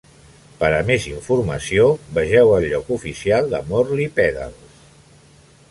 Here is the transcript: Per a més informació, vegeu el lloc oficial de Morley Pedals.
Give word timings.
Per 0.61 0.69
a 0.77 0.79
més 0.87 1.03
informació, 1.09 1.85
vegeu 2.17 2.55
el 2.55 2.67
lloc 2.73 2.91
oficial 2.99 3.53
de 3.53 3.61
Morley 3.69 4.13
Pedals. 4.19 4.79